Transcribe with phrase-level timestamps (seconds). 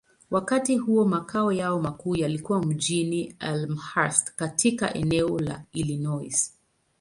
[0.29, 6.53] Wakati huo, makao yao makuu yalikuwa mjini Elmhurst, katika eneo la Illinois.